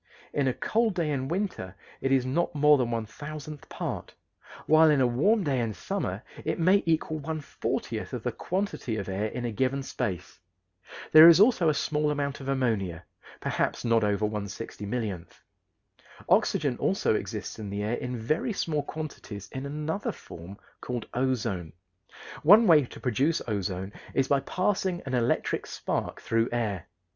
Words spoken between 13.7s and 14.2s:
not